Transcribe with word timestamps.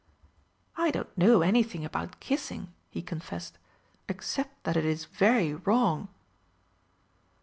"I 0.77 0.89
do 0.89 0.97
not 1.01 1.15
know 1.15 1.41
anything 1.43 1.85
about 1.85 2.19
kissing," 2.19 2.73
he 2.89 3.03
confessed, 3.03 3.59
"except 4.09 4.63
that 4.63 4.75
it 4.75 4.83
is 4.83 5.05
very 5.05 5.53
wrong." 5.53 6.07